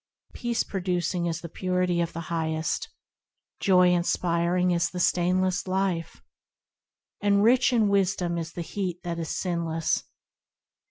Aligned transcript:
Peace 0.33 0.63
producing 0.63 1.27
is 1.27 1.41
the 1.41 1.47
Purity 1.47 2.01
of 2.01 2.11
the 2.11 2.21
Highest; 2.33 2.89
Joy 3.59 3.91
inspiring 3.91 4.71
is 4.71 4.89
the 4.89 4.99
stainlest 4.99 5.67
life, 5.67 6.23
And 7.21 7.43
rich 7.43 7.71
in 7.71 7.87
wisdom 7.87 8.39
is 8.39 8.53
the 8.53 8.61
heat 8.63 9.03
that 9.03 9.19
is 9.19 9.29
sinless. 9.29 10.05